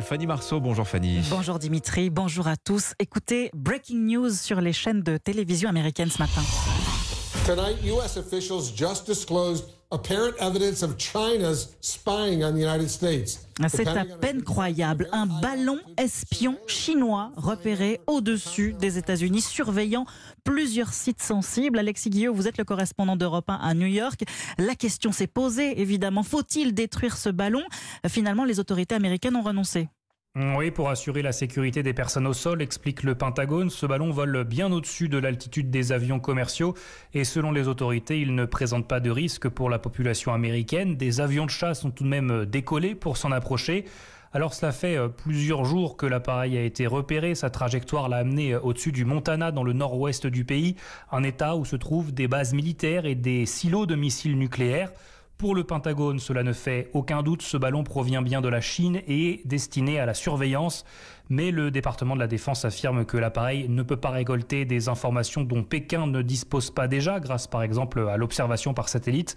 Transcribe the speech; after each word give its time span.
Fanny 0.00 0.26
Marceau, 0.26 0.60
bonjour 0.60 0.88
Fanny. 0.88 1.20
Bonjour 1.28 1.58
Dimitri, 1.58 2.08
bonjour 2.08 2.46
à 2.46 2.56
tous. 2.56 2.94
Écoutez, 2.98 3.50
breaking 3.54 4.06
news 4.06 4.30
sur 4.30 4.60
les 4.62 4.72
chaînes 4.72 5.02
de 5.02 5.18
télévision 5.18 5.68
américaines 5.68 6.10
ce 6.10 6.22
matin. 6.22 6.40
Tonight, 7.48 7.82
U.S. 7.82 8.18
officials 8.18 8.70
just 8.70 9.06
disclosed 9.06 9.64
apparent 9.90 10.34
evidence 10.38 10.82
of 10.82 10.98
China's 10.98 11.74
spying 11.80 12.44
on 12.44 12.52
the 12.52 12.60
United 12.60 12.90
States. 12.90 13.40
C'est 13.68 13.88
à 13.88 14.04
peine 14.04 14.42
croyable. 14.42 15.08
Un 15.12 15.24
ballon 15.24 15.78
espion 15.96 16.58
chinois 16.66 17.32
repéré 17.36 18.02
au-dessus 18.06 18.74
des 18.78 18.98
États-Unis, 18.98 19.40
surveillant 19.40 20.04
plusieurs 20.44 20.92
sites 20.92 21.22
sensibles. 21.22 21.78
Alexis 21.78 22.10
Guillot, 22.10 22.34
vous 22.34 22.48
êtes 22.48 22.58
le 22.58 22.64
correspondant 22.64 23.16
d'Europe 23.16 23.48
1 23.48 23.54
à 23.54 23.72
New 23.72 23.86
York. 23.86 24.20
La 24.58 24.74
question 24.74 25.10
s'est 25.10 25.26
posée, 25.26 25.80
évidemment. 25.80 26.24
Faut-il 26.24 26.74
détruire 26.74 27.16
ce 27.16 27.30
ballon? 27.30 27.62
Finalement, 28.08 28.44
les 28.44 28.60
autorités 28.60 28.94
américaines 28.94 29.36
ont 29.36 29.42
renoncé. 29.42 29.88
Oui, 30.40 30.70
pour 30.70 30.88
assurer 30.88 31.20
la 31.22 31.32
sécurité 31.32 31.82
des 31.82 31.92
personnes 31.92 32.28
au 32.28 32.32
sol, 32.32 32.62
explique 32.62 33.02
le 33.02 33.16
Pentagone, 33.16 33.70
ce 33.70 33.86
ballon 33.86 34.12
vole 34.12 34.44
bien 34.44 34.70
au-dessus 34.70 35.08
de 35.08 35.18
l'altitude 35.18 35.68
des 35.68 35.90
avions 35.90 36.20
commerciaux 36.20 36.74
et 37.12 37.24
selon 37.24 37.50
les 37.50 37.66
autorités, 37.66 38.20
il 38.20 38.36
ne 38.36 38.44
présente 38.44 38.86
pas 38.86 39.00
de 39.00 39.10
risque 39.10 39.48
pour 39.48 39.68
la 39.68 39.80
population 39.80 40.32
américaine. 40.32 40.94
Des 40.94 41.20
avions 41.20 41.44
de 41.44 41.50
chasse 41.50 41.84
ont 41.84 41.90
tout 41.90 42.04
de 42.04 42.08
même 42.08 42.46
décollé 42.46 42.94
pour 42.94 43.16
s'en 43.16 43.32
approcher. 43.32 43.84
Alors 44.32 44.54
cela 44.54 44.70
fait 44.70 44.96
euh, 44.96 45.08
plusieurs 45.08 45.64
jours 45.64 45.96
que 45.96 46.06
l'appareil 46.06 46.56
a 46.56 46.62
été 46.62 46.86
repéré, 46.86 47.34
sa 47.34 47.50
trajectoire 47.50 48.08
l'a 48.08 48.18
amené 48.18 48.52
euh, 48.52 48.60
au-dessus 48.60 48.92
du 48.92 49.04
Montana 49.04 49.50
dans 49.50 49.64
le 49.64 49.72
nord-ouest 49.72 50.28
du 50.28 50.44
pays, 50.44 50.76
un 51.10 51.24
état 51.24 51.56
où 51.56 51.64
se 51.64 51.74
trouvent 51.74 52.12
des 52.12 52.28
bases 52.28 52.54
militaires 52.54 53.06
et 53.06 53.16
des 53.16 53.44
silos 53.44 53.86
de 53.86 53.96
missiles 53.96 54.38
nucléaires. 54.38 54.92
Pour 55.38 55.54
le 55.54 55.62
Pentagone, 55.62 56.18
cela 56.18 56.42
ne 56.42 56.52
fait 56.52 56.90
aucun 56.94 57.22
doute, 57.22 57.42
ce 57.42 57.56
ballon 57.56 57.84
provient 57.84 58.22
bien 58.22 58.40
de 58.40 58.48
la 58.48 58.60
Chine 58.60 59.02
et 59.06 59.30
est 59.30 59.46
destiné 59.46 60.00
à 60.00 60.04
la 60.04 60.12
surveillance. 60.12 60.84
Mais 61.30 61.50
le 61.50 61.70
département 61.70 62.14
de 62.14 62.20
la 62.20 62.26
Défense 62.26 62.64
affirme 62.64 63.04
que 63.04 63.18
l'appareil 63.18 63.68
ne 63.68 63.82
peut 63.82 63.96
pas 63.96 64.10
récolter 64.10 64.64
des 64.64 64.88
informations 64.88 65.42
dont 65.44 65.62
Pékin 65.62 66.06
ne 66.06 66.22
dispose 66.22 66.70
pas 66.70 66.88
déjà, 66.88 67.20
grâce 67.20 67.46
par 67.46 67.62
exemple 67.62 68.08
à 68.08 68.16
l'observation 68.16 68.72
par 68.72 68.88
satellite. 68.88 69.36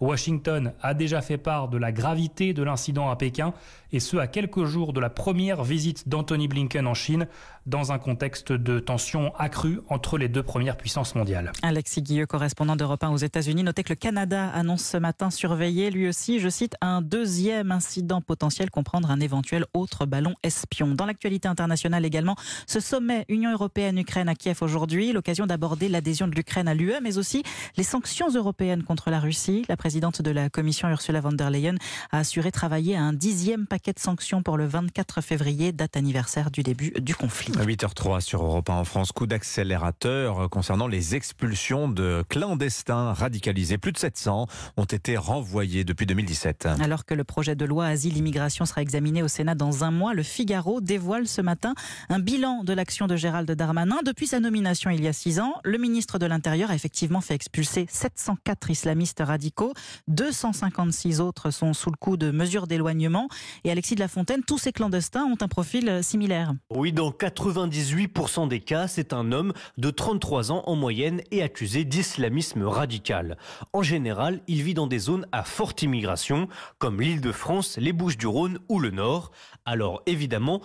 Washington 0.00 0.72
a 0.80 0.94
déjà 0.94 1.20
fait 1.20 1.38
part 1.38 1.68
de 1.68 1.78
la 1.78 1.92
gravité 1.92 2.54
de 2.54 2.62
l'incident 2.62 3.10
à 3.10 3.16
Pékin, 3.16 3.54
et 3.92 4.00
ce 4.00 4.16
à 4.16 4.26
quelques 4.26 4.64
jours 4.64 4.92
de 4.92 5.00
la 5.00 5.10
première 5.10 5.64
visite 5.64 6.08
d'Anthony 6.08 6.48
Blinken 6.48 6.86
en 6.86 6.94
Chine, 6.94 7.26
dans 7.66 7.92
un 7.92 7.98
contexte 7.98 8.52
de 8.52 8.80
tension 8.80 9.32
accrue 9.36 9.80
entre 9.88 10.18
les 10.18 10.28
deux 10.28 10.42
premières 10.42 10.76
puissances 10.76 11.14
mondiales. 11.14 11.52
Alexis 11.62 12.02
Guilleux, 12.02 12.26
correspondant 12.26 12.74
d'Europe 12.74 13.04
1 13.04 13.10
aux 13.10 13.16
États-Unis, 13.16 13.62
notez 13.62 13.84
que 13.84 13.90
le 13.90 13.96
Canada 13.96 14.48
annonce 14.48 14.82
ce 14.82 14.96
matin 14.96 15.30
surveiller 15.30 15.90
lui 15.90 16.08
aussi, 16.08 16.40
je 16.40 16.48
cite, 16.48 16.74
un 16.80 17.02
deuxième 17.02 17.70
incident 17.70 18.20
potentiel, 18.20 18.70
comprendre 18.70 19.10
un 19.10 19.20
éventuel 19.20 19.66
autre 19.74 20.06
ballon 20.06 20.34
espion. 20.42 20.94
Dans 20.94 21.06
l'actualité 21.06 21.31
internationale 21.44 22.04
également, 22.04 22.36
ce 22.66 22.80
sommet 22.80 23.24
Union 23.28 23.52
européenne-Ukraine 23.52 24.28
à 24.28 24.34
Kiev 24.34 24.58
aujourd'hui, 24.60 25.12
l'occasion 25.12 25.46
d'aborder 25.46 25.88
l'adhésion 25.88 26.28
de 26.28 26.34
l'Ukraine 26.34 26.68
à 26.68 26.74
l'UE, 26.74 26.94
mais 27.02 27.18
aussi 27.18 27.42
les 27.76 27.82
sanctions 27.82 28.28
européennes 28.30 28.82
contre 28.82 29.10
la 29.10 29.20
Russie. 29.20 29.64
La 29.68 29.76
présidente 29.76 30.22
de 30.22 30.30
la 30.30 30.50
Commission, 30.50 30.88
Ursula 30.88 31.20
von 31.20 31.32
der 31.32 31.50
Leyen, 31.50 31.76
a 32.10 32.18
assuré 32.18 32.52
travailler 32.52 32.96
à 32.96 33.02
un 33.02 33.12
dixième 33.12 33.66
paquet 33.66 33.92
de 33.92 33.98
sanctions 33.98 34.42
pour 34.42 34.56
le 34.56 34.66
24 34.66 35.20
février, 35.20 35.72
date 35.72 35.96
anniversaire 35.96 36.50
du 36.50 36.62
début 36.62 36.92
du 37.00 37.14
conflit. 37.14 37.52
8h03 37.52 38.20
sur 38.20 38.42
Europe 38.44 38.68
1 38.70 38.74
en 38.74 38.84
France, 38.84 39.12
coup 39.12 39.26
d'accélérateur 39.26 40.48
concernant 40.50 40.86
les 40.86 41.14
expulsions 41.14 41.88
de 41.88 42.24
clandestins 42.28 43.12
radicalisés. 43.12 43.78
Plus 43.78 43.92
de 43.92 43.98
700 43.98 44.46
ont 44.76 44.84
été 44.84 45.16
renvoyés 45.16 45.84
depuis 45.84 46.06
2017. 46.06 46.66
Alors 46.80 47.04
que 47.04 47.14
le 47.14 47.24
projet 47.24 47.54
de 47.54 47.64
loi 47.64 47.86
Asile-Immigration 47.86 48.64
sera 48.64 48.82
examiné 48.82 49.22
au 49.22 49.28
Sénat 49.28 49.54
dans 49.54 49.84
un 49.84 49.90
mois, 49.90 50.14
le 50.14 50.22
Figaro 50.22 50.80
dévoile 50.80 51.21
ce 51.26 51.40
matin 51.40 51.74
un 52.08 52.18
bilan 52.18 52.64
de 52.64 52.72
l'action 52.72 53.06
de 53.06 53.16
Gérald 53.16 53.50
Darmanin. 53.50 53.98
Depuis 54.04 54.26
sa 54.26 54.40
nomination 54.40 54.90
il 54.90 55.02
y 55.02 55.08
a 55.08 55.12
six 55.12 55.40
ans, 55.40 55.54
le 55.64 55.78
ministre 55.78 56.18
de 56.18 56.26
l'Intérieur 56.26 56.70
a 56.70 56.74
effectivement 56.74 57.20
fait 57.20 57.34
expulser 57.34 57.86
704 57.88 58.70
islamistes 58.70 59.22
radicaux. 59.24 59.72
256 60.08 61.20
autres 61.20 61.50
sont 61.50 61.72
sous 61.72 61.90
le 61.90 61.96
coup 61.96 62.16
de 62.16 62.30
mesures 62.30 62.66
d'éloignement. 62.66 63.28
Et 63.64 63.70
Alexis 63.70 63.94
de 63.94 64.00
la 64.00 64.08
Fontaine, 64.08 64.42
tous 64.46 64.58
ces 64.58 64.72
clandestins 64.72 65.24
ont 65.24 65.38
un 65.40 65.48
profil 65.48 66.00
similaire. 66.02 66.54
Oui, 66.70 66.92
dans 66.92 67.10
98% 67.10 68.48
des 68.48 68.60
cas, 68.60 68.88
c'est 68.88 69.12
un 69.12 69.32
homme 69.32 69.52
de 69.78 69.90
33 69.90 70.52
ans 70.52 70.62
en 70.66 70.76
moyenne 70.76 71.20
et 71.30 71.42
accusé 71.42 71.84
d'islamisme 71.84 72.64
radical. 72.64 73.36
En 73.72 73.82
général, 73.82 74.40
il 74.48 74.62
vit 74.62 74.74
dans 74.74 74.86
des 74.86 74.98
zones 74.98 75.26
à 75.32 75.44
forte 75.44 75.82
immigration, 75.82 76.48
comme 76.78 77.00
l'île 77.00 77.20
de 77.20 77.32
France, 77.32 77.78
les 77.78 77.92
Bouches-du-Rhône 77.92 78.58
ou 78.68 78.78
le 78.78 78.90
Nord. 78.90 79.30
Alors 79.64 80.02
évidemment, 80.06 80.60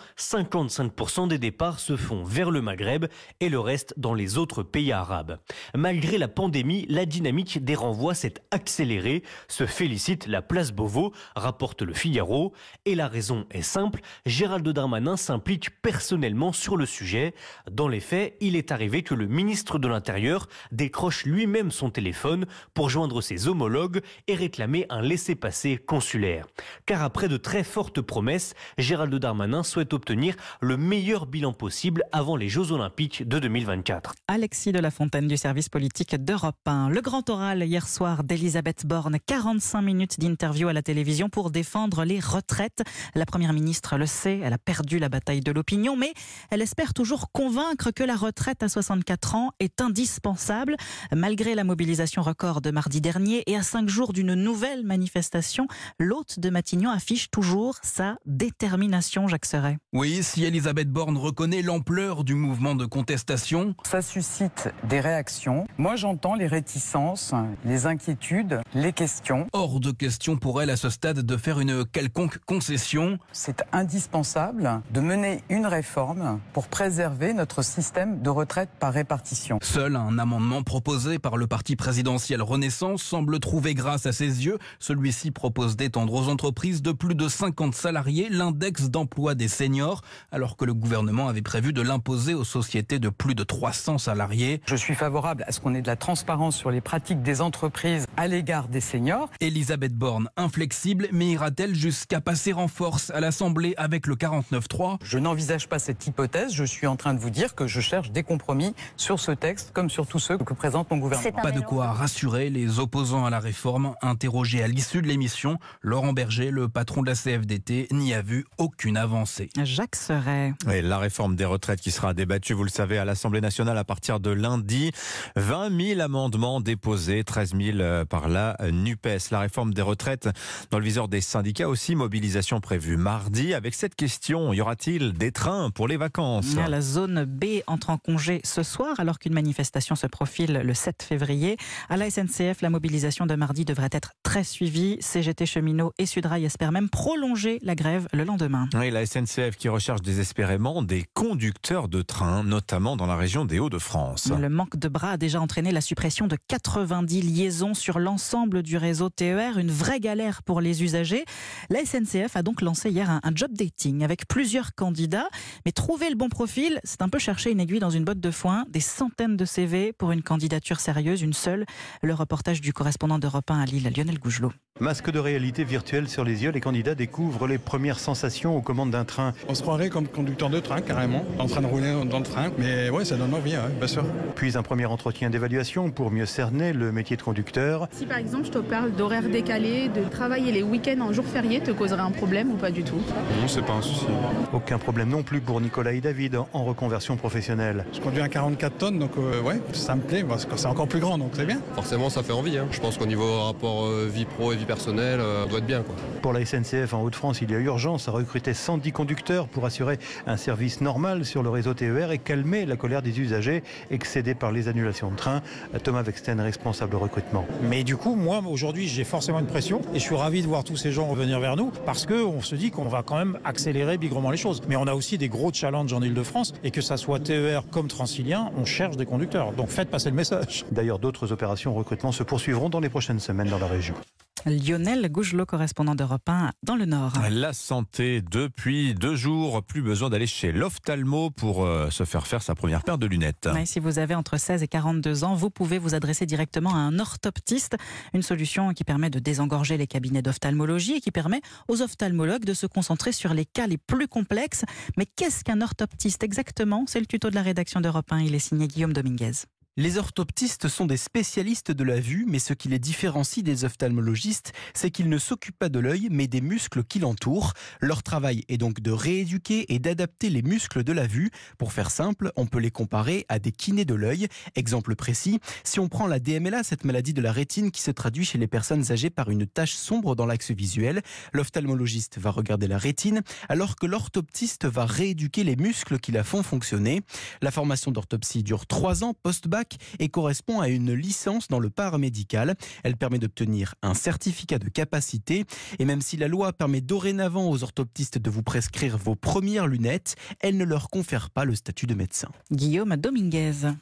55% 0.48 1.28
des 1.28 1.40
départs 1.40 1.80
se 1.80 1.98
font 1.98 2.24
vers 2.24 2.52
le 2.52 2.62
Maghreb 2.62 3.06
et 3.42 3.50
le 3.50 3.60
reste 3.60 3.94
dans 3.98 4.14
les 4.14 4.38
autres 4.38 4.64
pays 4.64 4.94
arabes. 4.94 5.40
Malgré 5.76 6.18
la 6.18 6.30
pandémie, 6.30 6.86
la 6.88 7.06
dynamique 7.06 7.64
des 7.64 7.76
renvois 7.76 8.14
s'est 8.14 8.36
accélérée, 8.52 9.24
se 9.50 9.66
félicite 9.66 10.26
la 10.26 10.42
place 10.42 10.72
Beauvau, 10.72 11.12
rapporte 11.36 11.82
le 11.82 11.94
Figaro. 11.94 12.54
Et 12.86 12.96
la 12.96 13.10
raison 13.10 13.46
est 13.52 13.62
simple, 13.62 14.00
Gérald 14.26 14.68
Darmanin 14.68 15.18
s'implique 15.18 15.82
personnellement 15.82 16.54
sur 16.54 16.78
le 16.78 16.86
sujet. 16.86 17.34
Dans 17.70 17.90
les 17.90 18.00
faits, 18.00 18.38
il 18.40 18.56
est 18.56 18.72
arrivé 18.72 19.04
que 19.04 19.16
le 19.16 19.28
ministre 19.28 19.80
de 19.80 19.90
l'Intérieur 19.90 20.48
décroche 20.72 21.26
lui-même 21.26 21.72
son 21.72 21.90
téléphone 21.90 22.46
pour 22.74 22.90
joindre 22.90 23.22
ses 23.22 23.50
homologues 23.50 24.02
et 24.28 24.36
réclamer 24.36 24.86
un 24.90 25.02
laissez-passer 25.02 25.78
consulaire. 25.78 26.46
Car 26.86 27.04
après 27.04 27.28
de 27.28 27.38
très 27.38 27.66
fortes 27.66 28.00
promesses, 28.00 28.54
Gérald 28.78 29.14
Darmanin 29.14 29.64
souhaite 29.64 29.94
obtenir 29.94 30.37
le 30.62 30.78
meilleur 30.78 31.26
bilan 31.26 31.54
possible 31.54 32.04
avant 32.12 32.36
les 32.36 32.50
Jeux 32.50 32.72
Olympiques 32.72 33.28
de 33.28 33.40
2024. 33.40 34.16
Alexis 34.28 34.72
de 34.72 34.80
la 34.80 34.92
Fontaine 34.92 35.28
du 35.28 35.38
service 35.38 35.70
politique 35.70 36.16
d'Europe 36.16 36.56
1. 36.66 36.90
Le 36.90 37.02
grand 37.02 37.30
oral 37.30 37.64
hier 37.64 37.88
soir 37.88 38.24
d'Elisabeth 38.24 38.86
Borne, 38.86 39.18
45 39.26 39.82
minutes 39.82 40.20
d'interview 40.20 40.68
à 40.68 40.74
la 40.74 40.82
télévision 40.82 41.30
pour 41.30 41.52
défendre 41.52 42.04
les 42.04 42.20
retraites. 42.20 42.84
La 43.16 43.26
première 43.26 43.54
ministre 43.54 43.98
le 43.98 44.06
sait, 44.06 44.40
elle 44.44 44.54
a 44.54 44.58
perdu 44.58 45.00
la 45.00 45.10
bataille 45.10 45.42
de 45.42 45.52
l'opinion, 45.52 45.96
mais 45.96 46.14
elle 46.50 46.62
espère 46.62 46.94
toujours 46.94 47.32
convaincre 47.32 47.92
que 47.92 48.04
la 48.04 48.16
retraite 48.16 48.64
à 48.64 48.70
64 48.70 49.36
ans 49.36 49.52
est 49.60 49.82
indispensable, 49.82 50.76
malgré 51.16 51.56
la 51.56 51.64
mobilisation 51.64 52.22
record 52.22 52.62
de 52.62 52.72
mardi 52.72 53.02
dernier 53.02 53.44
et 53.48 53.56
à 53.56 53.64
cinq 53.64 53.90
jours 53.90 54.14
d'une 54.14 54.34
nouvelle 54.34 54.86
manifestation. 54.86 55.68
L'hôte 56.00 56.40
de 56.40 56.50
Matignon 56.50 56.90
affiche 56.90 57.30
toujours 57.32 57.78
sa 57.82 58.18
détermination, 58.26 59.28
Jacques 59.28 59.46
Serret. 59.46 59.78
Oui, 59.94 60.24
si 60.28 60.44
Elisabeth 60.44 60.92
Borne 60.92 61.18
reconnaît 61.18 61.62
l'ampleur 61.62 62.26
du 62.26 62.36
mouvement 62.36 62.76
de 62.76 62.86
contestation. 62.86 63.76
Ça 63.84 64.02
suscite 64.02 64.70
des 64.84 65.00
réactions. 65.00 65.66
Moi, 65.78 65.96
j'entends 65.96 66.36
les 66.36 66.48
réticences, 66.48 67.34
les 67.64 67.86
inquiétudes, 67.86 68.62
les 68.74 68.92
questions. 68.92 69.48
Hors 69.54 69.80
de 69.80 69.92
question 69.92 70.36
pour 70.36 70.62
elle 70.62 70.70
à 70.70 70.76
ce 70.76 70.90
stade 70.90 71.22
de 71.22 71.38
faire 71.38 71.62
une 71.62 71.86
quelconque 71.86 72.40
concession. 72.46 73.20
C'est 73.32 73.64
indispensable 73.72 74.82
de 74.92 75.00
mener 75.00 75.44
une 75.50 75.66
réforme 75.66 76.40
pour 76.52 76.68
préserver 76.68 77.34
notre 77.34 77.62
système 77.62 78.22
de 78.22 78.30
retraite 78.30 78.70
par 78.80 78.92
répartition. 78.92 79.60
Seul 79.62 79.96
un 79.96 80.20
amendement 80.20 80.62
proposé 80.62 81.20
par 81.20 81.38
le 81.38 81.48
parti 81.48 81.78
présidentiel 81.78 82.42
Renaissance 82.42 83.02
semble 83.02 83.40
trouver 83.40 83.74
grâce 83.74 84.06
à 84.06 84.12
ses 84.12 84.46
yeux. 84.46 84.58
Celui-ci 84.80 85.32
propose 85.32 85.78
d'étendre 85.78 86.14
aux 86.14 86.28
entreprises 86.28 86.82
de 86.82 86.92
plus 86.92 87.16
de 87.16 87.30
50 87.30 87.74
salariés 87.74 88.28
l'index 88.30 88.90
d'emploi 88.90 89.36
des 89.36 89.48
seniors, 89.48 90.02
alors 90.32 90.58
que 90.58 90.66
le 90.66 90.74
gouvernement 90.74 91.28
avait 91.28 91.42
prévu 91.42 91.74
de 91.74 91.82
l'imposer 91.82 92.34
aux 92.34 92.44
sociétés 92.44 93.00
de 93.00 93.10
plus 93.10 93.36
de 93.36 93.44
300 93.44 93.98
salariés. 93.98 94.62
Je 94.66 94.76
suis 94.76 94.96
favorable 94.96 95.44
à 95.48 95.52
ce 95.52 95.60
qu'on 95.60 95.76
ait 95.76 95.82
de 95.82 95.88
la 95.88 95.96
transparence 95.96 96.56
sur 96.56 96.72
les 96.72 96.82
pratiques 96.82 97.22
des 97.22 97.42
entreprises 97.42 98.06
à 98.18 98.28
l'égard 98.28 98.68
des 98.68 98.82
seniors. 98.82 99.30
Elisabeth 99.40 99.94
Borne, 99.94 100.30
inflexible, 100.38 101.08
mais 101.12 101.28
ira-t-elle 101.28 101.76
jusqu'à 101.76 102.22
passer 102.22 102.54
en 102.54 102.68
force 102.68 103.10
à 103.12 103.20
l'Assemblée 103.20 103.74
avec 103.78 104.08
le 104.08 104.16
49-3 104.16 104.98
Je 105.04 105.18
n'envisage 105.18 105.68
pas 105.68 105.80
cette 105.80 106.06
hypothèse. 106.08 106.54
Je 106.54 106.64
suis 106.64 106.88
en 106.88 106.96
train 106.96 107.14
de 107.14 107.20
vous 107.20 107.30
dire 107.30 107.56
que 107.56 107.68
je 107.68 107.82
cherche 107.82 108.12
des 108.12 108.24
compromis 108.24 108.74
sur 108.96 109.20
ce 109.20 109.32
texte, 109.32 109.72
comme 109.74 109.90
sur 109.90 110.08
tous 110.08 110.20
ceux 110.20 110.38
que 110.38 110.54
présente 110.54 110.90
mon 110.92 110.98
gouvernement. 110.98 111.42
Pas 111.42 111.52
de 111.52 111.62
quoi 111.62 111.92
rassurer 111.92 112.50
les 112.50 112.80
opposants 112.80 113.26
à 113.26 113.30
la 113.30 113.40
réforme. 113.40 113.96
Interrogé 114.02 114.64
à 114.64 114.68
l'issue 114.68 115.02
de 115.02 115.08
l'émission, 115.08 115.60
Laurent 115.82 116.14
Berger, 116.14 116.52
le 116.52 116.70
patron 116.70 117.02
de 117.02 117.08
la 117.08 117.16
CFDT, 117.16 117.88
n'y 117.92 118.14
a 118.14 118.22
vu 118.22 118.46
aucune 118.58 118.98
avancée. 118.98 119.50
Jacques 119.64 119.96
fixerait. 119.98 120.54
Et 120.72 120.82
la 120.82 120.98
réforme 120.98 121.36
des 121.36 121.46
retraites 121.46 121.82
qui 121.82 121.92
sera 121.92 122.14
débattue, 122.14 122.54
vous 122.54 122.64
le 122.64 122.70
savez, 122.70 122.98
à 122.98 123.06
l'Assemblée 123.06 123.42
nationale 123.42 123.78
à 123.78 123.84
partir 123.84 124.20
de 124.20 124.30
lundi. 124.30 124.92
20 125.36 125.96
000 125.96 126.02
amendements 126.02 126.62
déposés, 126.62 127.24
13 127.24 127.56
000 127.56 127.78
euh, 127.80 128.06
par 128.06 128.28
la 128.28 128.58
NUPES. 128.72 129.32
La 129.32 129.40
réforme 129.40 129.74
des 129.74 129.82
retraites 129.82 130.30
dans 130.72 130.80
le 130.80 130.86
viseur 130.86 131.08
des 131.08 131.22
syndicats 131.22 131.68
aussi. 131.68 131.96
Mobilisation 131.96 132.60
prévue 132.60 132.98
mardi. 132.98 133.54
Avec 133.54 133.74
cette 133.74 133.96
question, 133.96 134.54
y 134.54 134.62
aura-t-il 134.62 135.14
des 135.14 135.32
trains 135.32 135.70
pour 135.72 135.88
les 135.88 135.98
vacances? 135.98 136.56
La 136.56 136.82
zone 136.82 137.26
B 137.26 137.62
entre 137.66 137.90
en 137.90 137.98
congé 137.98 138.42
ce 138.44 138.62
soir 138.64 139.00
alors 139.00 139.20
qu'une 139.20 139.34
manifestation 139.34 139.96
se 139.96 140.08
profile 140.08 140.62
le 140.64 140.74
7 140.74 141.02
février. 141.02 141.58
À 141.90 141.98
la 141.98 142.10
SNCF, 142.10 142.62
la 142.62 142.70
mobilisation 142.70 143.26
de 143.26 143.36
mardi 143.36 143.66
devrait 143.66 143.90
être 143.92 144.12
très 144.24 144.44
suivie. 144.44 144.98
CGT 145.00 145.46
cheminots 145.46 145.94
et 145.98 146.06
Sudrail 146.06 146.46
espèrent 146.46 146.72
même 146.72 146.90
prolonger 146.90 147.60
la 147.62 147.76
grève 147.76 148.08
le 148.14 148.24
lendemain. 148.24 148.68
Oui, 148.74 148.92
la 148.92 149.06
SNCF 149.06 149.56
qui 149.58 149.70
recherche 149.70 149.87
désespérément 149.96 150.82
des 150.84 151.06
conducteurs 151.14 151.88
de 151.88 152.02
train, 152.02 152.44
notamment 152.44 152.98
dans 152.98 153.06
la 153.06 153.16
région 153.16 153.46
des 153.46 153.60
Hauts-de-France. 153.60 154.30
Le 154.38 154.50
manque 154.50 154.78
de 154.78 154.90
bras 154.90 155.12
a 155.12 155.18
déjà 155.18 155.40
entraîné 155.40 155.72
la 155.72 155.80
suppression 155.80 156.28
de 156.28 156.38
90 156.48 157.22
liaisons 157.22 157.74
sur 157.74 157.98
l'ensemble 157.98 158.64
du 158.64 158.76
réseau 158.76 159.10
TER, 159.10 159.58
une 159.58 159.72
vraie 159.72 160.02
galère 160.02 160.44
pour 160.44 160.60
les 160.60 160.84
usagers. 160.84 161.24
La 161.70 161.86
SNCF 161.86 162.36
a 162.36 162.44
donc 162.44 162.62
lancé 162.62 162.90
hier 162.90 163.10
un, 163.10 163.22
job 163.34 163.52
dating 163.54 164.04
avec 164.04 164.28
plusieurs 164.28 164.76
candidats, 164.76 165.30
mais 165.66 165.72
trouver 165.72 166.10
le 166.10 166.16
bon 166.16 166.28
profil, 166.28 166.80
c'est 166.84 167.02
un 167.02 167.10
peu 167.10 167.20
chercher 167.20 167.52
une 167.52 167.62
aiguille 167.62 167.80
dans 167.80 167.90
une 167.90 168.04
botte 168.04 168.20
de 168.20 168.32
foin, 168.32 168.66
des 168.70 168.82
centaines 168.82 169.38
de 169.38 169.46
CV 169.46 169.94
pour 169.94 170.12
une 170.12 170.22
candidature 170.22 170.82
sérieuse, 170.82 171.22
une 171.22 171.34
seule. 171.34 171.66
Le 172.02 172.14
reportage 172.14 172.60
du 172.60 172.74
correspondant 172.74 173.20
d'Europe 173.20 173.50
1 173.50 173.62
à 173.62 173.66
Lille, 173.66 173.90
Lionel 173.96 174.20
Gougelot. 174.20 174.52
Masque 174.80 175.10
de 175.10 175.18
réalité 175.18 175.64
virtuelle 175.64 176.08
sur 176.08 176.24
les 176.24 176.44
yeux, 176.44 176.52
les 176.52 176.62
candidats 176.62 176.94
découvrent 176.94 177.48
les 177.48 177.58
premières 177.58 177.98
sensations 177.98 178.56
aux 178.56 178.62
commandes 178.62 178.92
d'un 178.92 179.06
train. 179.06 179.34
On 179.48 179.56
se 179.56 179.64
comme 179.90 180.08
conducteur 180.08 180.50
de 180.50 180.60
train 180.60 180.82
carrément, 180.82 181.24
en 181.38 181.46
train 181.46 181.62
de 181.62 181.68
rouler 181.68 181.94
dans 182.10 182.18
le 182.18 182.26
train, 182.26 182.50
mais 182.58 182.90
ouais, 182.90 183.06
ça 183.06 183.16
donne 183.16 183.34
envie, 183.34 183.56
hein, 183.56 183.70
bien 183.78 183.88
sûr. 183.88 184.04
Puis 184.36 184.58
un 184.58 184.64
premier 184.64 184.86
entretien 184.86 185.30
d'évaluation 185.30 185.92
pour 185.92 186.12
mieux 186.12 186.26
cerner 186.26 186.74
le 186.74 186.92
métier 186.92 187.16
de 187.16 187.22
conducteur. 187.22 187.88
Si 187.92 188.06
par 188.06 188.18
exemple 188.18 188.46
je 188.46 188.52
te 188.52 188.58
parle 188.58 188.92
d'horaires 188.92 189.30
décalés, 189.30 189.90
de 189.90 190.04
travailler 190.10 190.52
les 190.52 190.64
week-ends 190.64 191.02
en 191.02 191.14
jour 191.14 191.26
férié, 191.26 191.62
te 191.62 191.72
causerait 191.72 192.02
un 192.02 192.12
problème 192.12 192.52
ou 192.52 192.56
pas 192.56 192.72
du 192.72 192.84
tout? 192.84 193.02
Non, 193.40 193.48
c'est 193.48 193.66
pas 193.66 193.74
un 193.74 193.82
souci. 193.82 194.06
Aucun 194.54 194.80
problème 194.80 195.10
non 195.10 195.24
plus 195.24 195.42
pour 195.42 195.62
Nicolas 195.62 195.94
et 195.94 196.02
David 196.02 196.38
en 196.54 196.64
reconversion 196.64 197.16
professionnelle. 197.18 197.86
Je 197.94 198.00
conduis 198.00 198.22
un 198.22 198.30
44 198.30 198.78
tonnes, 198.78 199.00
donc 199.00 199.12
euh, 199.18 199.42
ouais, 199.42 199.62
ça 199.74 199.96
me 199.96 200.02
plaît, 200.02 200.24
parce 200.24 200.46
que 200.46 200.58
c'est 200.58 200.68
encore 200.68 200.88
plus 200.88 201.00
grand, 201.00 201.18
donc 201.18 201.32
c'est 201.34 201.46
bien. 201.46 201.60
Forcément, 201.76 202.10
ça 202.10 202.24
fait 202.24 202.34
envie. 202.34 202.58
Hein. 202.58 202.68
Je 202.72 202.80
pense 202.80 202.98
qu'au 202.98 203.06
niveau 203.06 203.44
rapport 203.44 203.86
euh, 203.86 204.10
vie 204.12 204.26
pro 204.26 204.54
et 204.54 204.56
vie 204.56 204.66
personnelle, 204.66 205.20
euh, 205.20 205.46
doit 205.46 205.60
être 205.60 205.66
bien. 205.66 205.84
Quoi. 205.84 205.96
Pour 206.22 206.34
la 206.34 206.46
SNCF 206.46 206.94
en 206.94 207.02
Haute-France, 207.04 207.42
il 207.42 207.52
y 207.52 207.56
a 207.56 207.60
urgence 207.60 208.08
à 208.08 208.12
recruter 208.12 208.54
110 208.54 208.92
conducteurs 208.92 209.48
pour 209.48 209.66
assurer 209.68 210.00
un 210.26 210.38
service 210.38 210.82
normal 210.82 211.26
sur 211.26 211.44
le 211.44 211.50
réseau 211.50 211.74
TER 211.74 212.12
et 212.12 212.18
calmer 212.18 212.66
la 212.66 212.76
colère 212.76 213.02
des 213.02 213.20
usagers 213.20 213.64
excédés 213.92 214.34
par 214.34 214.52
les 214.52 214.68
annulations 214.68 215.12
de 215.12 215.16
train. 215.16 215.42
Thomas 215.84 216.02
Vexten, 216.02 216.40
responsable 216.42 216.96
recrutement. 216.96 217.46
Mais 217.62 217.84
du 217.84 217.96
coup, 217.96 218.16
moi, 218.16 218.42
aujourd'hui, 218.48 218.88
j'ai 218.88 219.04
forcément 219.04 219.40
une 219.40 219.46
pression 219.46 219.82
et 219.94 220.00
je 220.00 220.04
suis 220.04 220.16
ravi 220.16 220.42
de 220.42 220.48
voir 220.48 220.64
tous 220.64 220.78
ces 220.78 220.92
gens 220.92 221.08
revenir 221.08 221.40
vers 221.40 221.56
nous 221.56 221.72
parce 221.86 222.06
qu'on 222.06 222.42
se 222.42 222.56
dit 222.56 222.72
qu'on 222.72 222.88
va 222.88 223.04
quand 223.04 223.18
même 223.18 223.38
accélérer 223.44 223.98
bigrement 223.98 224.32
les 224.32 224.38
choses. 224.38 224.62
Mais 224.68 224.76
on 224.76 224.88
a 224.88 224.94
aussi 224.94 225.18
des 225.18 225.30
gros 225.30 225.52
challenges 225.54 225.94
en 225.94 226.02
Ile-de-France 226.02 226.54
et 226.64 226.72
que 226.72 226.82
ça 226.82 226.98
soit 226.98 227.20
TER 227.20 227.64
comme 227.70 227.88
Transilien, 227.88 228.52
on 228.58 228.66
cherche 228.66 228.98
des 228.98 229.06
conducteurs. 229.06 229.52
Donc 229.52 229.70
faites 229.70 229.90
passer 229.90 230.10
le 230.10 230.16
message. 230.16 230.66
D'ailleurs, 230.72 231.00
d'autres 231.00 231.32
opérations 231.32 231.74
recrutement 231.74 232.12
se 232.12 232.24
poursuivront 232.24 232.70
dans 232.70 232.80
les 232.80 232.90
prochaines 232.90 233.20
semaines 233.20 233.50
dans 233.50 233.60
la 233.60 233.68
région. 233.68 233.96
Lionel 234.46 235.10
Gougelot, 235.12 235.46
correspondant 235.46 235.96
d'Europe 235.96 236.28
1 236.28 236.52
dans 236.64 236.76
le 236.76 236.86
Nord. 236.86 237.14
La 237.30 237.54
santé, 237.54 238.22
depuis 238.22 238.94
deux 238.94 239.16
jours, 239.16 239.64
plus 239.64 239.82
besoin 239.82 240.10
d'aller 240.10 240.28
chez 240.28 240.52
l'ophtalmo 240.52 241.30
pour 241.30 241.66
euh, 241.66 241.90
se 241.90 242.04
faire 242.04 242.28
faire 242.28 242.42
sa 242.42 242.56
première 242.56 242.84
paire 242.84 242.98
de 242.98 243.08
lunettes. 243.08 243.50
si 243.66 243.80
vous 243.80 244.00
avez 244.00 244.16
entre 244.16 244.38
16 244.38 244.64
et 244.64 244.68
42 244.68 245.24
ans, 245.24 245.36
vous 245.36 245.50
pouvez 245.50 245.78
vous 245.78 245.96
adresser 245.96 246.26
directement 246.26 246.72
à 246.72 246.78
un 246.78 247.00
orthoptiste, 247.00 247.78
une 248.14 248.22
solution 248.22 248.74
qui 248.74 248.84
permet 248.84 249.10
de 249.10 249.20
désengorger 249.20 249.78
les 249.78 249.88
cabinets 249.88 250.22
d'ophtalmologie 250.22 250.96
et 250.96 251.02
qui 251.02 251.12
permet 251.12 251.42
aux 251.68 251.82
ophtalmologues 251.82 252.46
de 252.46 252.54
se 252.54 252.68
concentrer 252.68 253.12
sur 253.12 253.34
les 253.34 253.46
cas 253.46 253.68
les 253.68 253.78
plus 253.78 254.08
complexes. 254.08 254.64
Mais 254.98 255.06
qu'est-ce 255.06 255.44
qu'un 255.44 255.62
orthoptiste 255.62 256.24
exactement? 256.24 256.86
C'est 256.88 257.00
le 257.00 257.06
tuto 257.06 257.30
de 257.30 257.36
la 257.36 257.42
rédaction 257.42 257.82
d'Europe 257.82 258.12
1, 258.12 258.22
il 258.22 258.36
est 258.36 258.40
signé 258.40 258.68
Guillaume 258.68 258.94
Dominguez. 258.94 259.34
Les 259.80 260.00
orthoptistes 260.00 260.70
sont 260.70 260.88
des 260.88 260.98
spécialistes 260.98 261.72
de 261.72 261.84
la 261.84 262.00
vue, 262.00 262.26
mais 262.28 262.40
ce 262.40 262.54
qui 262.54 262.68
les 262.68 262.80
différencie 262.80 263.44
des 263.44 263.64
ophtalmologistes, 263.64 264.52
c'est 264.74 264.90
qu'ils 264.90 265.08
ne 265.08 265.20
s'occupent 265.20 265.60
pas 265.60 265.70
de 265.70 265.78
l'œil, 265.78 266.08
mais 266.10 266.26
des 266.26 266.42
muscles 266.42 266.84
qui 266.84 266.98
l'entourent. 266.98 267.54
Leur 267.80 268.02
travail 268.02 268.44
est 268.50 268.58
donc 268.58 268.80
de 268.80 268.90
rééduquer 268.90 269.72
et 269.72 269.78
d'adapter 269.78 270.32
les 270.32 270.42
muscles 270.42 270.84
de 270.84 270.94
la 270.94 271.06
vue. 271.06 271.30
Pour 271.60 271.74
faire 271.74 271.92
simple, 271.92 272.32
on 272.38 272.48
peut 272.48 272.58
les 272.58 272.72
comparer 272.72 273.28
à 273.30 273.38
des 273.38 273.52
kinés 273.52 273.86
de 273.86 273.94
l'œil. 273.94 274.28
Exemple 274.56 274.96
précis, 274.96 275.40
si 275.64 275.80
on 275.80 275.90
prend 275.90 276.08
la 276.08 276.18
DMLA, 276.18 276.64
cette 276.64 276.84
maladie 276.84 277.14
de 277.14 277.22
la 277.22 277.32
rétine 277.32 277.70
qui 277.70 277.84
se 277.84 277.92
traduit 277.92 278.26
chez 278.26 278.40
les 278.40 278.48
personnes 278.48 278.92
âgées 278.92 279.12
par 279.12 279.30
une 279.30 279.46
tache 279.46 279.76
sombre 279.76 280.16
dans 280.16 280.26
l'axe 280.26 280.50
visuel, 280.50 281.04
l'ophtalmologiste 281.34 282.18
va 282.18 282.32
regarder 282.32 282.66
la 282.66 282.80
rétine, 282.80 283.22
alors 283.48 283.76
que 283.76 283.86
l'orthoptiste 283.86 284.66
va 284.66 284.88
rééduquer 284.88 285.44
les 285.44 285.56
muscles 285.56 286.00
qui 286.00 286.12
la 286.12 286.24
font 286.24 286.42
fonctionner. 286.42 287.04
La 287.44 287.52
formation 287.52 287.92
d'orthopsie 287.92 288.42
dure 288.42 288.66
trois 288.66 289.04
ans 289.04 289.14
post-bac 289.14 289.67
et 290.00 290.10
correspond 290.10 290.60
à 290.60 290.70
une 290.70 290.94
licence 290.94 291.48
dans 291.48 291.60
le 291.60 291.70
paramédical. 291.70 292.56
Elle 292.84 292.98
permet 292.98 293.20
d'obtenir 293.20 293.76
un 293.82 293.94
certificat 293.94 294.60
de 294.60 294.70
capacité 294.70 295.46
et 295.80 295.86
même 295.86 296.02
si 296.02 296.18
la 296.18 296.28
loi 296.28 296.54
permet 296.54 296.82
dorénavant 296.82 297.50
aux 297.50 297.64
orthoptistes 297.64 298.18
de 298.18 298.30
vous 298.30 298.44
prescrire 298.44 298.98
vos 298.98 299.16
premières 299.16 299.68
lunettes, 299.68 300.16
elle 300.40 300.58
ne 300.58 300.66
leur 300.66 300.90
confère 300.90 301.30
pas 301.30 301.46
le 301.46 301.56
statut 301.56 301.88
de 301.88 301.94
médecin. 301.94 302.30
Guillaume 302.52 302.96
Dominguez. 302.96 303.74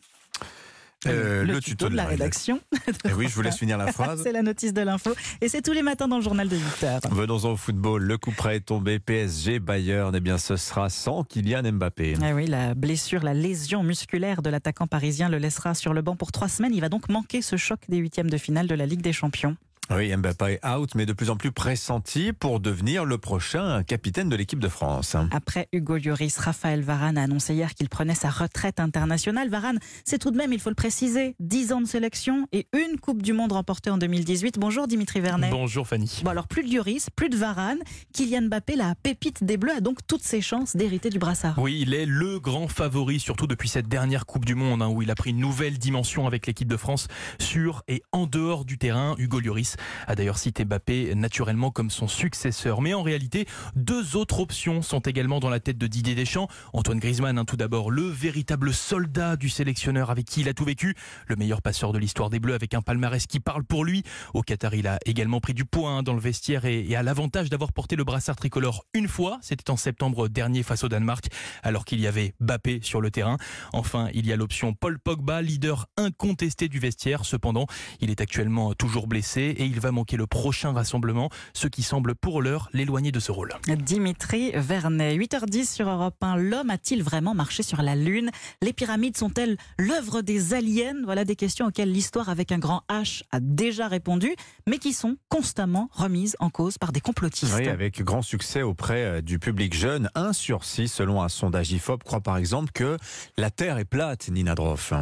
Euh, 1.07 1.43
le, 1.43 1.59
tuto, 1.59 1.89
de 1.89 1.95
la, 1.95 2.05
rédaction. 2.05 2.59
Eh 3.05 3.13
oui, 3.13 3.27
je 3.27 3.35
vous 3.35 3.41
laisse 3.41 3.57
finir 3.57 3.77
la 3.77 3.91
phrase. 3.91 4.21
c'est 4.23 4.31
la 4.31 4.41
notice 4.41 4.73
de 4.73 4.81
l'info. 4.81 5.11
Et 5.41 5.49
c'est 5.49 5.61
tous 5.61 5.73
les 5.73 5.83
matins 5.83 6.07
dans 6.07 6.17
le 6.17 6.23
journal 6.23 6.47
de 6.47 6.55
8 6.55 6.85
Venons 7.11 7.45
au 7.45 7.55
football. 7.55 8.03
Le 8.03 8.17
coup 8.17 8.31
près 8.31 8.57
est 8.57 8.61
tombé. 8.61 8.99
PSG, 8.99 9.59
Bayern. 9.59 10.15
Eh 10.15 10.19
bien, 10.19 10.37
ce 10.37 10.55
sera 10.55 10.89
sans 10.89 11.23
Kylian 11.23 11.63
Mbappé. 11.73 12.15
Eh 12.23 12.33
oui, 12.33 12.47
la 12.47 12.73
blessure, 12.73 13.23
la 13.23 13.33
lésion 13.33 13.83
musculaire 13.83 14.41
de 14.41 14.49
l'attaquant 14.49 14.87
parisien 14.87 15.29
le 15.29 15.37
laissera 15.37 15.73
sur 15.73 15.93
le 15.93 16.01
banc 16.01 16.15
pour 16.15 16.31
trois 16.31 16.49
semaines. 16.49 16.73
Il 16.73 16.81
va 16.81 16.89
donc 16.89 17.09
manquer 17.09 17.41
ce 17.41 17.55
choc 17.57 17.79
des 17.89 17.97
huitièmes 17.97 18.29
de 18.29 18.37
finale 18.37 18.67
de 18.67 18.75
la 18.75 18.85
Ligue 18.85 19.01
des 19.01 19.13
Champions. 19.13 19.55
Oui, 19.91 20.15
Mbappé 20.15 20.59
est 20.61 20.67
out, 20.67 20.95
mais 20.95 21.05
de 21.05 21.13
plus 21.13 21.29
en 21.29 21.37
plus 21.37 21.51
pressenti 21.51 22.33
pour 22.33 22.59
devenir 22.59 23.05
le 23.05 23.19
prochain 23.19 23.83
capitaine 23.83 24.29
de 24.29 24.35
l'équipe 24.35 24.59
de 24.59 24.67
France. 24.67 25.15
Après 25.29 25.69
Hugo 25.73 25.97
Lloris, 25.97 26.35
Raphaël 26.39 26.81
Varane 26.81 27.19
a 27.19 27.23
annoncé 27.23 27.53
hier 27.53 27.75
qu'il 27.75 27.87
prenait 27.87 28.15
sa 28.15 28.31
retraite 28.31 28.79
internationale. 28.79 29.47
Varane, 29.49 29.77
c'est 30.03 30.17
tout 30.17 30.31
de 30.31 30.37
même, 30.37 30.51
il 30.53 30.59
faut 30.59 30.69
le 30.69 30.75
préciser, 30.75 31.35
10 31.39 31.71
ans 31.71 31.81
de 31.81 31.85
sélection 31.85 32.47
et 32.51 32.67
une 32.73 32.99
Coupe 32.99 33.21
du 33.21 33.33
Monde 33.33 33.51
remportée 33.51 33.91
en 33.91 33.99
2018. 33.99 34.57
Bonjour 34.57 34.87
Dimitri 34.87 35.19
Vernet. 35.21 35.51
Bonjour 35.51 35.87
Fanny. 35.87 36.21
Bon 36.23 36.31
alors, 36.31 36.47
plus 36.47 36.63
de 36.63 36.73
Lloris, 36.73 37.11
plus 37.15 37.29
de 37.29 37.37
Varane. 37.37 37.79
Kylian 38.11 38.47
Mbappé, 38.47 38.75
la 38.75 38.95
pépite 38.95 39.43
des 39.43 39.57
Bleus, 39.57 39.75
a 39.77 39.81
donc 39.81 39.99
toutes 40.07 40.23
ses 40.23 40.41
chances 40.41 40.75
d'hériter 40.75 41.11
du 41.11 41.19
brassard. 41.19 41.59
Oui, 41.59 41.77
il 41.81 41.93
est 41.93 42.07
le 42.07 42.39
grand 42.39 42.67
favori, 42.67 43.19
surtout 43.19 43.45
depuis 43.45 43.69
cette 43.69 43.87
dernière 43.87 44.25
Coupe 44.25 44.45
du 44.45 44.55
Monde, 44.55 44.81
hein, 44.81 44.89
où 44.89 45.03
il 45.03 45.11
a 45.11 45.15
pris 45.15 45.29
une 45.29 45.39
nouvelle 45.39 45.77
dimension 45.77 46.25
avec 46.25 46.47
l'équipe 46.47 46.67
de 46.67 46.77
France 46.77 47.07
sur 47.39 47.83
et 47.87 48.01
en 48.11 48.25
dehors 48.25 48.65
du 48.65 48.79
terrain. 48.79 49.13
Hugo 49.19 49.39
Lloris 49.39 49.74
a 50.07 50.15
d'ailleurs 50.15 50.37
cité 50.37 50.65
Mbappé 50.65 51.15
naturellement 51.15 51.71
comme 51.71 51.89
son 51.89 52.07
successeur. 52.07 52.81
Mais 52.81 52.93
en 52.93 53.03
réalité, 53.03 53.47
deux 53.75 54.15
autres 54.15 54.39
options 54.39 54.81
sont 54.81 54.99
également 54.99 55.39
dans 55.39 55.49
la 55.49 55.59
tête 55.59 55.77
de 55.77 55.87
Didier 55.87 56.15
Deschamps. 56.15 56.47
Antoine 56.73 56.99
Griezmann, 56.99 57.37
hein, 57.37 57.45
tout 57.45 57.57
d'abord, 57.57 57.91
le 57.91 58.03
véritable 58.03 58.73
soldat 58.73 59.35
du 59.35 59.49
sélectionneur 59.49 60.09
avec 60.09 60.25
qui 60.25 60.41
il 60.41 60.49
a 60.49 60.53
tout 60.53 60.65
vécu, 60.65 60.95
le 61.27 61.35
meilleur 61.35 61.61
passeur 61.61 61.93
de 61.93 61.99
l'histoire 61.99 62.29
des 62.29 62.39
Bleus 62.39 62.53
avec 62.53 62.73
un 62.73 62.81
palmarès 62.81 63.25
qui 63.27 63.39
parle 63.39 63.63
pour 63.63 63.85
lui. 63.85 64.03
Au 64.33 64.41
Qatar, 64.41 64.73
il 64.75 64.87
a 64.87 64.99
également 65.05 65.39
pris 65.39 65.53
du 65.53 65.65
poids 65.65 65.89
hein, 65.89 66.03
dans 66.03 66.13
le 66.13 66.19
vestiaire 66.19 66.65
et, 66.65 66.95
a 66.95 67.03
l'avantage 67.03 67.49
d'avoir 67.49 67.73
porté 67.73 67.97
le 67.97 68.05
brassard 68.05 68.37
tricolore 68.37 68.85
une 68.93 69.07
fois. 69.07 69.37
C'était 69.41 69.69
en 69.69 69.75
septembre 69.75 70.29
dernier 70.29 70.63
face 70.63 70.83
au 70.83 70.89
Danemark, 70.89 71.27
alors 71.61 71.83
qu'il 71.83 71.99
y 71.99 72.07
avait 72.07 72.33
Mbappé 72.39 72.79
sur 72.81 73.01
le 73.01 73.11
terrain. 73.11 73.37
Enfin, 73.73 74.09
il 74.13 74.25
y 74.25 74.31
a 74.31 74.37
l'option 74.37 74.73
Paul 74.73 74.97
Pogba, 74.99 75.41
leader 75.41 75.87
incontesté 75.97 76.69
du 76.69 76.79
vestiaire. 76.79 77.25
Cependant, 77.25 77.67
il 77.99 78.11
est 78.11 78.21
actuellement 78.21 78.73
toujours 78.73 79.07
blessé 79.07 79.55
et 79.57 79.64
il 79.65 79.79
va 79.79 79.91
manquer 79.91 80.17
le 80.17 80.27
prochain 80.27 80.71
rassemblement, 80.71 81.29
ce 81.53 81.67
qui 81.67 81.83
semble 81.83 82.15
pour 82.15 82.41
l'heure 82.41 82.69
l'éloigner 82.73 83.11
de 83.11 83.19
ce 83.19 83.31
rôle. 83.31 83.53
Dimitri 83.67 84.51
Vernet, 84.53 85.17
8h10 85.17 85.73
sur 85.73 85.89
Europe 85.89 86.15
1. 86.21 86.37
L'homme 86.37 86.69
a-t-il 86.69 87.03
vraiment 87.03 87.33
marché 87.33 87.63
sur 87.63 87.81
la 87.81 87.95
Lune? 87.95 88.31
Les 88.61 88.73
pyramides 88.73 89.17
sont-elles 89.17 89.57
l'œuvre 89.77 90.21
des 90.21 90.53
aliens? 90.53 90.95
Voilà 91.03 91.25
des 91.25 91.35
questions 91.35 91.67
auxquelles 91.67 91.91
l'histoire 91.91 92.29
avec 92.29 92.51
un 92.51 92.59
grand 92.59 92.83
H 92.89 93.23
a 93.31 93.39
déjà 93.39 93.87
répondu, 93.87 94.35
mais 94.67 94.77
qui 94.77 94.93
sont 94.93 95.17
constamment 95.29 95.89
remises 95.91 96.35
en 96.39 96.49
cause 96.49 96.77
par 96.77 96.91
des 96.91 97.01
complotistes. 97.01 97.53
Oui, 97.55 97.67
avec 97.67 98.01
grand 98.01 98.21
succès 98.21 98.61
auprès 98.61 99.03
euh, 99.03 99.21
du 99.21 99.39
public 99.39 99.73
jeune. 99.73 100.09
Un 100.15 100.33
sur 100.33 100.63
six, 100.63 100.87
selon 100.87 101.21
un 101.21 101.29
sondage 101.29 101.71
IFOP, 101.71 102.03
croit 102.03 102.21
par 102.21 102.37
exemple 102.37 102.71
que 102.73 102.97
la 103.37 103.49
Terre 103.49 103.77
est 103.77 103.85
plate, 103.85 104.29
Nina 104.29 104.55
Droff. 104.55 104.93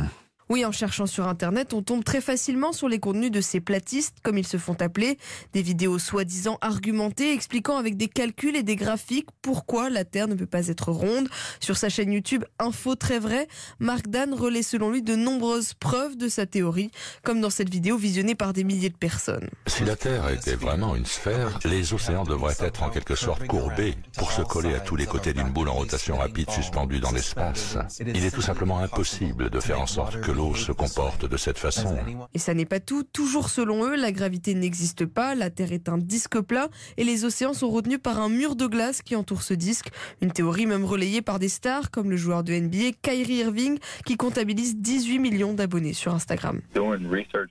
Oui, 0.54 0.66
en 0.66 0.72
cherchant 0.72 1.08
sur 1.08 1.28
Internet, 1.28 1.74
on 1.74 1.82
tombe 1.82 2.04
très 2.04 2.22
facilement 2.22 2.74
sur 2.74 2.88
les 2.88 3.00
contenus 3.00 3.32
de 3.32 3.42
ces 3.42 3.60
platistes, 3.60 4.18
comme 4.22 4.38
ils 4.38 4.46
se 4.46 4.58
font 4.58 4.76
appeler. 4.82 5.18
Des 5.54 5.64
vidéos 5.64 5.98
soi-disant 5.98 6.60
argumentées, 6.62 7.34
expliquant 7.34 7.78
avec 7.78 7.98
des 7.98 8.08
calculs 8.08 8.56
et 8.56 8.62
des 8.62 8.76
graphiques 8.76 9.30
pourquoi 9.42 9.90
la 9.90 10.06
Terre 10.06 10.28
ne 10.28 10.36
peut 10.36 10.46
pas 10.46 10.68
être 10.68 10.92
ronde. 10.92 11.28
Sur 11.60 11.76
sa 11.76 11.90
chaîne 11.90 12.14
YouTube 12.14 12.46
Info 12.60 12.94
Très 12.94 13.18
Vrai, 13.18 13.48
Marc 13.80 14.10
Dan 14.10 14.32
relaie 14.32 14.62
selon 14.62 14.92
lui 14.92 15.02
de 15.02 15.16
nombreuses 15.16 15.74
preuves 15.74 16.18
de 16.18 16.28
sa 16.28 16.46
théorie, 16.46 16.92
comme 17.24 17.42
dans 17.42 17.50
cette 17.50 17.72
vidéo 17.72 17.98
visionnée 17.98 18.36
par 18.36 18.54
des 18.54 18.64
milliers 18.64 18.92
de 18.92 18.96
personnes. 18.96 19.50
Si 19.66 19.84
la 19.84 19.96
Terre 19.96 20.30
était 20.30 20.54
vraiment 20.54 20.96
une 20.96 21.08
sphère, 21.08 21.58
les 21.66 21.96
océans 21.96 22.26
devraient 22.26 22.54
être 22.60 22.84
en 22.84 22.92
quelque 22.92 23.16
sorte 23.16 23.48
courbés 23.48 23.96
pour 24.20 24.32
se 24.32 24.44
coller 24.44 24.76
à 24.76 24.82
tous 24.82 24.98
les 24.98 25.08
côtés 25.08 25.34
d'une 25.34 25.50
boule 25.50 25.70
en 25.70 25.74
rotation 25.74 26.18
rapide 26.18 26.52
suspendue 26.52 27.00
dans 27.00 27.12
l'espace. 27.12 27.76
Il 28.00 28.24
est 28.24 28.30
tout 28.30 28.44
simplement 28.44 28.78
impossible 28.78 29.50
de 29.50 29.60
faire 29.60 29.82
en 29.82 29.88
sorte 29.88 30.22
que 30.22 30.30
l'eau 30.30 30.43
se 30.54 30.72
comporte 30.72 31.26
de 31.26 31.38
cette 31.38 31.58
façon. 31.58 31.96
Et 32.34 32.40
ça 32.40 32.54
n'est 32.54 32.66
pas 32.66 32.80
tout. 32.80 33.04
Toujours 33.04 33.50
selon 33.50 33.86
eux, 33.86 33.96
la 33.96 34.12
gravité 34.12 34.54
n'existe 34.54 35.06
pas, 35.06 35.36
la 35.36 35.50
Terre 35.50 35.72
est 35.72 35.90
un 35.90 35.98
disque 35.98 36.40
plat 36.42 36.70
et 36.98 37.04
les 37.04 37.26
océans 37.26 37.54
sont 37.54 37.70
retenus 37.70 38.00
par 38.02 38.20
un 38.20 38.30
mur 38.30 38.56
de 38.56 38.68
glace 38.68 39.02
qui 39.02 39.16
entoure 39.16 39.44
ce 39.44 39.54
disque. 39.54 39.90
Une 40.22 40.32
théorie 40.32 40.66
même 40.66 40.86
relayée 40.86 41.22
par 41.22 41.40
des 41.40 41.50
stars 41.50 41.92
comme 41.92 42.10
le 42.10 42.18
joueur 42.18 42.44
de 42.44 42.54
NBA 42.54 42.98
Kyrie 43.02 43.38
Irving 43.38 43.78
qui 44.06 44.18
comptabilise 44.18 44.76
18 44.78 45.20
millions 45.20 45.54
d'abonnés 45.54 45.94
sur 45.94 46.14
Instagram. 46.14 46.62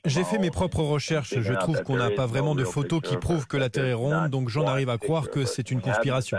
J'ai 0.05 0.25
fait 0.25 0.39
mes 0.39 0.51
propres 0.51 0.83
recherches. 0.83 1.35
Je 1.41 1.55
trouve 1.55 1.83
qu'on 1.83 1.97
n'a 1.97 2.11
pas 2.11 2.27
vraiment 2.27 2.55
de 2.55 2.65
photos 2.65 3.01
qui 3.03 3.17
prouvent 3.17 3.47
que 3.47 3.57
la 3.57 3.71
Terre 3.71 3.87
est 3.87 3.95
ronde, 3.95 4.29
donc 4.31 4.49
j'en 4.49 4.67
arrive 4.67 4.91
à 4.91 4.99
croire 4.99 5.31
que 5.31 5.45
c'est 5.45 5.71
une 5.71 5.81
conspiration. 5.81 6.39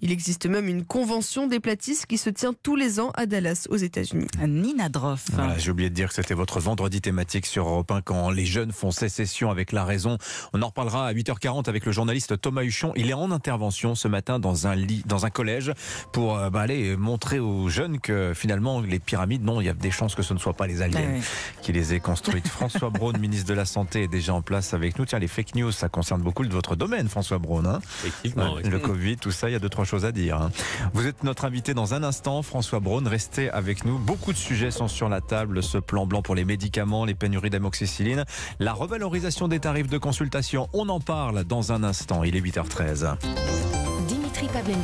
Il 0.00 0.12
existe 0.12 0.46
même 0.46 0.68
une 0.68 0.84
convention 0.84 1.46
des 1.46 1.60
platistes 1.60 2.06
qui 2.06 2.18
se 2.18 2.30
tient 2.30 2.54
tous 2.62 2.76
les 2.76 3.00
ans 3.00 3.10
à 3.14 3.26
Dallas, 3.26 3.66
aux 3.70 3.76
États-Unis. 3.76 4.26
Nina 4.46 4.88
Droff. 4.88 5.26
Voilà, 5.32 5.49
J'ai 5.58 5.70
oublié 5.70 5.90
de 5.90 5.94
dire 5.94 6.08
que 6.08 6.14
c'était 6.14 6.34
votre 6.34 6.60
vendredi 6.60 7.00
thématique 7.00 7.46
sur 7.46 7.68
Europe 7.68 7.90
1 7.90 8.00
quand 8.02 8.30
les 8.30 8.44
jeunes 8.46 8.72
font 8.72 8.90
sécession 8.90 9.50
avec 9.50 9.72
la 9.72 9.84
raison. 9.84 10.18
On 10.52 10.62
en 10.62 10.66
reparlera 10.66 11.06
à 11.06 11.12
8h40 11.12 11.68
avec 11.68 11.84
le 11.86 11.92
journaliste 11.92 12.40
Thomas 12.40 12.62
Huchon. 12.62 12.92
Il 12.96 13.10
est 13.10 13.14
en 13.14 13.30
intervention 13.30 13.94
ce 13.94 14.08
matin 14.08 14.38
dans 14.38 14.66
un 14.66 14.74
lit, 14.74 15.02
dans 15.06 15.26
un 15.26 15.30
collège 15.30 15.72
pour 16.12 16.36
euh, 16.36 16.50
bah, 16.50 16.60
aller 16.62 16.96
montrer 16.96 17.38
aux 17.38 17.68
jeunes 17.68 18.00
que 18.00 18.32
finalement 18.34 18.80
les 18.80 18.98
pyramides, 18.98 19.44
non, 19.44 19.60
il 19.60 19.66
y 19.66 19.68
a 19.68 19.74
des 19.74 19.90
chances 19.90 20.14
que 20.14 20.22
ce 20.22 20.34
ne 20.34 20.38
soit 20.38 20.54
pas 20.54 20.66
les 20.66 20.82
aliens 20.82 21.00
Ah 21.02 21.12
oui. 21.16 21.22
qui 21.62 21.72
les 21.72 21.94
aient 21.94 22.00
construites. 22.00 22.48
François 22.48 22.90
Braun, 22.90 23.16
ministre 23.18 23.48
de 23.48 23.54
la 23.54 23.64
Santé, 23.64 24.02
est 24.04 24.08
déjà 24.08 24.34
en 24.34 24.42
place 24.42 24.74
avec 24.74 24.98
nous. 24.98 25.04
Tiens, 25.06 25.18
les 25.18 25.28
fake 25.28 25.54
news, 25.54 25.72
ça 25.72 25.88
concerne 25.88 26.22
beaucoup 26.22 26.44
de 26.44 26.52
votre 26.52 26.76
domaine, 26.76 27.08
François 27.08 27.38
Braun. 27.38 27.66
hein 27.66 27.80
Effectivement, 28.04 28.54
Ouais, 28.54 28.62
oui. 28.64 28.70
Le 28.70 28.78
Covid, 28.78 29.16
tout 29.16 29.30
ça, 29.30 29.48
il 29.48 29.52
y 29.52 29.56
a 29.56 29.58
deux, 29.58 29.68
trois 29.68 29.84
choses 29.84 30.04
à 30.04 30.12
dire. 30.12 30.36
hein. 30.40 30.50
Vous 30.94 31.06
êtes 31.06 31.24
notre 31.24 31.44
invité 31.44 31.74
dans 31.74 31.94
un 31.94 32.02
instant, 32.02 32.42
François 32.42 32.80
Braun. 32.80 33.06
Restez 33.06 33.50
avec 33.50 33.84
nous. 33.84 33.98
Beaucoup 33.98 34.32
de 34.32 34.38
sujets 34.38 34.70
sont 34.70 34.88
sur 34.88 35.08
la 35.08 35.20
Ce 35.62 35.78
plan 35.78 36.06
blanc 36.06 36.22
pour 36.22 36.34
les 36.34 36.44
médicaments, 36.44 37.04
les 37.04 37.14
pénuries 37.14 37.50
d'amoxicilline, 37.50 38.24
la 38.58 38.72
revalorisation 38.72 39.48
des 39.48 39.60
tarifs 39.60 39.88
de 39.88 39.98
consultation. 39.98 40.68
On 40.72 40.88
en 40.88 41.00
parle 41.00 41.44
dans 41.44 41.72
un 41.72 41.82
instant. 41.82 42.24
Il 42.24 42.36
est 42.36 42.40
8h13. 42.40 43.16
Dimitri 44.08 44.48
Pavlenko 44.48 44.80